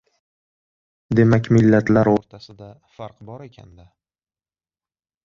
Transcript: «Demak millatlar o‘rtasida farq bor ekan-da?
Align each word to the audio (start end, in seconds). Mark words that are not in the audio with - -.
«Demak 1.19 1.49
millatlar 1.57 2.09
o‘rtasida 2.13 2.71
farq 2.97 3.21
bor 3.29 3.45
ekan-da? 3.49 3.87